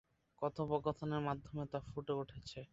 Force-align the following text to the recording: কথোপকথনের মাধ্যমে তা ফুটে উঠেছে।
কথোপকথনের 0.41 1.21
মাধ্যমে 1.21 1.63
তা 1.71 1.79
ফুটে 1.87 2.13
উঠেছে। 2.13 2.61